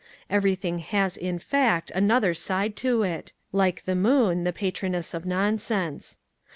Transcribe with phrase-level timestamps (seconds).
[0.31, 6.17] Everything has in fact another side to it, like the moon, the patroness of nonsense.